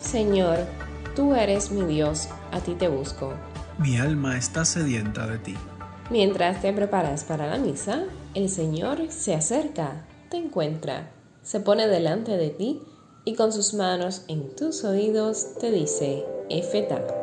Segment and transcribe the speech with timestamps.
[0.00, 0.58] Señor,
[1.16, 3.32] tú eres mi Dios, a ti te busco.
[3.78, 5.56] Mi alma está sedienta de ti.
[6.10, 8.04] Mientras te preparas para la misa,
[8.34, 11.10] el Señor se acerca, te encuentra,
[11.42, 12.82] se pone delante de ti
[13.24, 17.21] y con sus manos en tus oídos te dice, Efeta.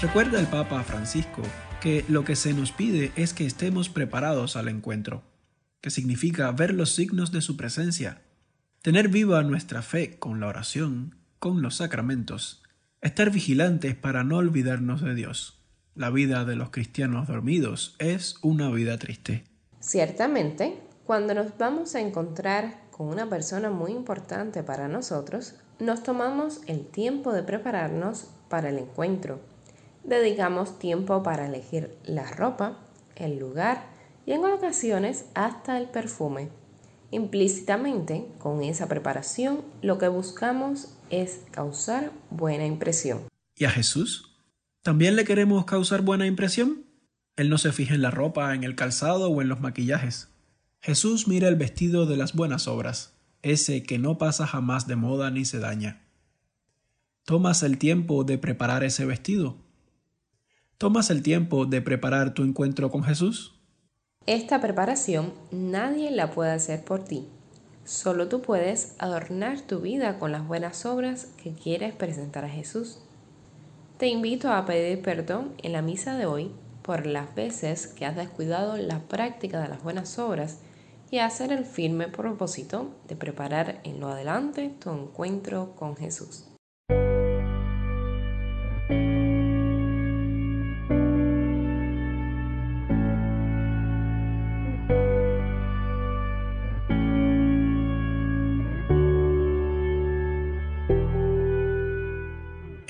[0.00, 1.42] Recuerda el Papa Francisco
[1.82, 5.22] que lo que se nos pide es que estemos preparados al encuentro,
[5.82, 8.22] que significa ver los signos de su presencia,
[8.80, 12.62] tener viva nuestra fe con la oración, con los sacramentos,
[13.02, 15.60] estar vigilantes para no olvidarnos de Dios.
[15.94, 19.44] La vida de los cristianos dormidos es una vida triste.
[19.80, 26.62] Ciertamente, cuando nos vamos a encontrar con una persona muy importante para nosotros, nos tomamos
[26.66, 29.49] el tiempo de prepararnos para el encuentro
[30.10, 32.80] Dedicamos tiempo para elegir la ropa,
[33.14, 33.86] el lugar
[34.26, 36.48] y en ocasiones hasta el perfume.
[37.12, 43.20] Implícitamente, con esa preparación, lo que buscamos es causar buena impresión.
[43.54, 44.36] ¿Y a Jesús?
[44.82, 46.86] ¿También le queremos causar buena impresión?
[47.36, 50.26] Él no se fija en la ropa, en el calzado o en los maquillajes.
[50.80, 55.30] Jesús mira el vestido de las buenas obras, ese que no pasa jamás de moda
[55.30, 56.02] ni se daña.
[57.24, 59.69] ¿Tomas el tiempo de preparar ese vestido?
[60.80, 63.60] ¿Tomas el tiempo de preparar tu encuentro con Jesús?
[64.24, 67.28] Esta preparación nadie la puede hacer por ti.
[67.84, 72.98] Solo tú puedes adornar tu vida con las buenas obras que quieres presentar a Jesús.
[73.98, 78.16] Te invito a pedir perdón en la misa de hoy por las veces que has
[78.16, 80.60] descuidado la práctica de las buenas obras
[81.10, 86.49] y a hacer el firme propósito de preparar en lo adelante tu encuentro con Jesús.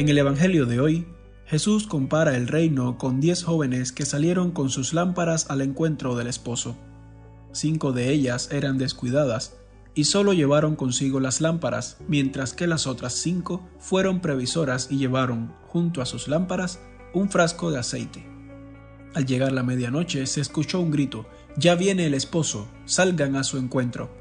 [0.00, 1.06] En el Evangelio de hoy,
[1.44, 6.26] Jesús compara el reino con diez jóvenes que salieron con sus lámparas al encuentro del
[6.26, 6.74] esposo.
[7.52, 9.58] Cinco de ellas eran descuidadas
[9.94, 15.52] y solo llevaron consigo las lámparas, mientras que las otras cinco fueron previsoras y llevaron,
[15.68, 16.80] junto a sus lámparas,
[17.12, 18.26] un frasco de aceite.
[19.12, 21.26] Al llegar la medianoche se escuchó un grito,
[21.58, 24.19] Ya viene el esposo, salgan a su encuentro.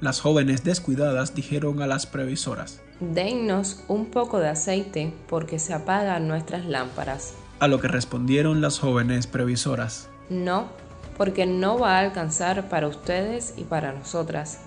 [0.00, 6.28] Las jóvenes descuidadas dijeron a las previsoras, Dennos un poco de aceite porque se apagan
[6.28, 7.34] nuestras lámparas.
[7.60, 10.08] A lo que respondieron las jóvenes previsoras.
[10.28, 10.68] No,
[11.16, 14.60] porque no va a alcanzar para ustedes y para nosotras.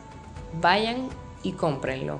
[0.62, 1.10] Vayan
[1.44, 2.20] y cómprenlo.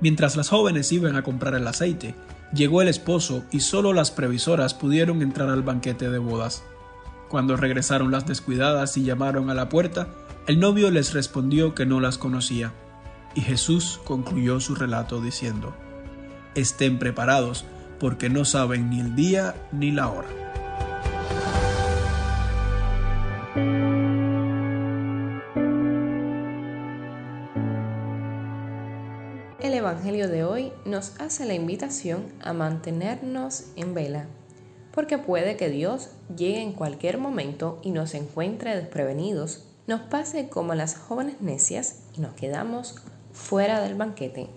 [0.00, 2.14] Mientras las jóvenes iban a comprar el aceite,
[2.52, 6.62] llegó el esposo y solo las previsoras pudieron entrar al banquete de bodas.
[7.28, 10.08] Cuando regresaron las descuidadas y llamaron a la puerta,
[10.46, 12.72] el novio les respondió que no las conocía.
[13.34, 15.74] Y Jesús concluyó su relato diciendo,
[16.54, 17.64] Estén preparados,
[17.98, 20.28] porque no saben ni el día ni la hora.
[29.60, 34.26] El Evangelio de hoy nos hace la invitación a mantenernos en vela,
[34.92, 40.74] porque puede que Dios llegue en cualquier momento y nos encuentre desprevenidos nos pase como
[40.74, 42.96] las jóvenes necias y nos quedamos
[43.32, 44.48] fuera del banquete.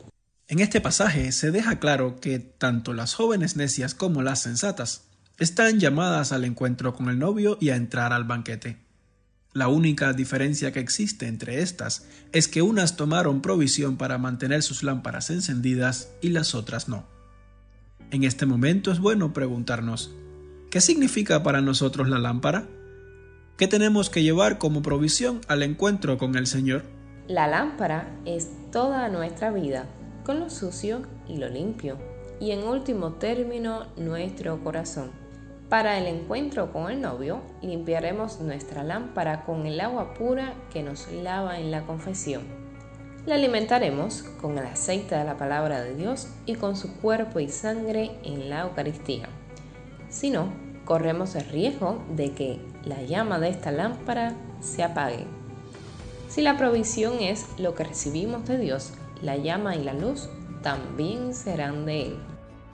[0.48, 5.04] En este pasaje se deja claro que tanto las jóvenes necias como las sensatas
[5.38, 8.78] están llamadas al encuentro con el novio y a entrar al banquete.
[9.54, 14.84] La única diferencia que existe entre estas es que unas tomaron provisión para mantener sus
[14.84, 17.08] lámparas encendidas y las otras no.
[18.12, 20.12] En este momento es bueno preguntarnos,
[20.72, 22.68] ¿qué significa para nosotros la lámpara?
[23.60, 26.84] ¿Qué tenemos que llevar como provisión al encuentro con el Señor?
[27.28, 29.86] La lámpara es toda nuestra vida,
[30.24, 31.98] con lo sucio y lo limpio,
[32.40, 35.12] y en último término nuestro corazón.
[35.68, 41.12] Para el encuentro con el novio, limpiaremos nuestra lámpara con el agua pura que nos
[41.12, 42.44] lava en la confesión.
[43.26, 47.50] La alimentaremos con el aceite de la palabra de Dios y con su cuerpo y
[47.50, 49.28] sangre en la Eucaristía.
[50.08, 55.28] Si no, corremos el riesgo de que la llama de esta lámpara se apague.
[56.30, 60.30] Si la provisión es lo que recibimos de Dios, la llama y la luz
[60.64, 62.18] también serán de Él.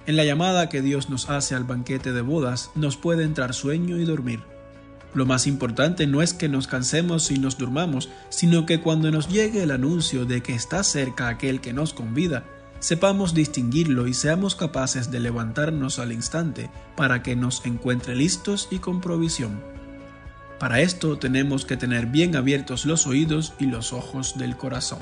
[0.06, 3.98] En la llamada que Dios nos hace al banquete de bodas nos puede entrar sueño
[3.98, 4.40] y dormir.
[5.14, 9.28] Lo más importante no es que nos cansemos y nos durmamos, sino que cuando nos
[9.28, 12.46] llegue el anuncio de que está cerca aquel que nos convida,
[12.80, 18.80] sepamos distinguirlo y seamos capaces de levantarnos al instante para que nos encuentre listos y
[18.80, 19.62] con provisión.
[20.60, 25.00] Para esto tenemos que tener bien abiertos los oídos y los ojos del corazón.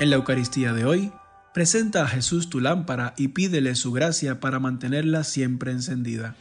[0.00, 1.12] En la Eucaristía de hoy,
[1.52, 6.36] presenta a Jesús tu lámpara y pídele su gracia para mantenerla siempre encendida.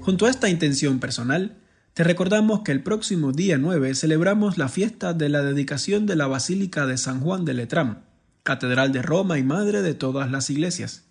[0.00, 1.56] Junto a esta intención personal,
[1.94, 6.26] te recordamos que el próximo día 9 celebramos la fiesta de la dedicación de la
[6.26, 8.05] Basílica de San Juan de Letrán,
[8.46, 11.04] Catedral de Roma y madre de todas las iglesias.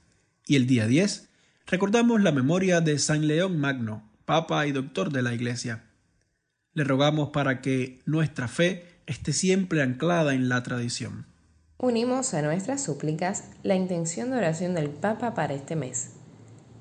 [0.47, 1.27] Y el día 10
[1.67, 5.83] recordamos la memoria de San León Magno, Papa y Doctor de la Iglesia.
[6.73, 11.25] Le rogamos para que nuestra fe esté siempre anclada en la tradición.
[11.77, 16.11] Unimos a nuestras súplicas la intención de oración del Papa para este mes,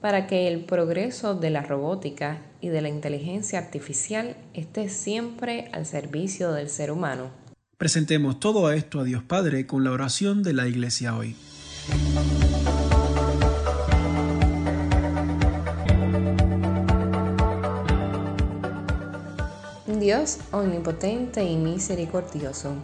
[0.00, 5.84] para que el progreso de la robótica y de la inteligencia artificial esté siempre al
[5.84, 7.43] servicio del ser humano
[7.76, 11.34] Presentemos todo esto a Dios Padre con la oración de la Iglesia hoy.
[19.98, 22.74] Dios omnipotente y misericordioso,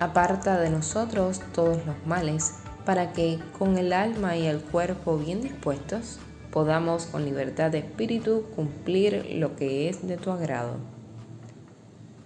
[0.00, 2.54] aparta de nosotros todos los males,
[2.84, 6.18] para que con el alma y el cuerpo bien dispuestos
[6.50, 10.99] podamos con libertad de espíritu cumplir lo que es de tu agrado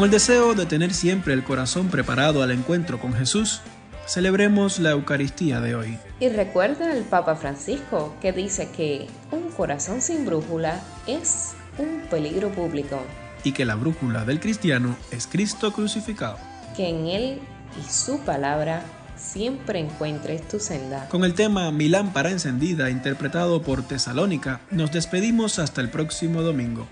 [0.00, 3.60] Con el deseo de tener siempre el corazón preparado al encuentro con Jesús,
[4.06, 5.98] celebremos la Eucaristía de hoy.
[6.20, 12.48] Y recuerda al Papa Francisco que dice que un corazón sin brújula es un peligro
[12.48, 12.98] público.
[13.44, 16.38] Y que la brújula del cristiano es Cristo crucificado.
[16.74, 17.38] Que en Él
[17.78, 18.82] y su palabra
[19.18, 21.10] siempre encuentres tu senda.
[21.10, 26.88] Con el tema Mi lámpara encendida interpretado por Tesalónica, nos despedimos hasta el próximo domingo.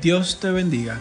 [0.00, 0.98] Dios te bendiga.